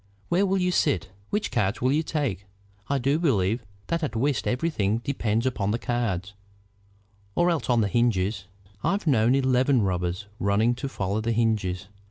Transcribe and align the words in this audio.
Where 0.29 0.47
will 0.47 0.57
you 0.57 0.71
sit? 0.71 1.11
Which 1.29 1.51
cards 1.51 1.79
will 1.79 1.91
you 1.91 2.01
take? 2.01 2.47
I 2.89 2.97
do 2.97 3.19
believe 3.19 3.63
that 3.85 4.01
at 4.01 4.15
whist 4.15 4.47
everything 4.47 4.97
depends 5.03 5.45
upon 5.45 5.69
the 5.69 5.77
cards, 5.77 6.33
or 7.35 7.51
else 7.51 7.69
on 7.69 7.81
the 7.81 7.87
hinges. 7.87 8.45
I've 8.83 9.05
known 9.05 9.35
eleven 9.35 9.83
rubbers 9.83 10.25
running 10.39 10.73
to 10.73 10.89
follow 10.89 11.21
the 11.21 11.33
hinges. 11.33 11.87